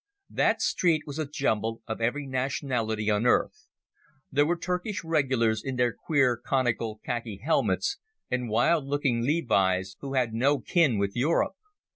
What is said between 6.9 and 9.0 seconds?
khaki helmets, and wild